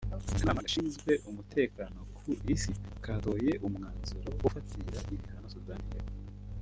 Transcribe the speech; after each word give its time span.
Akanama 0.33 0.63
gashinzwe 0.65 1.11
umutekano 1.29 1.99
ku 2.17 2.23
Isi 2.53 2.71
katoye 3.05 3.51
umwanzuro 3.67 4.25
wo 4.31 4.37
gufatira 4.45 4.97
ibihano 5.13 5.47
Sudani 5.53 5.87
y’Epfo 5.93 6.15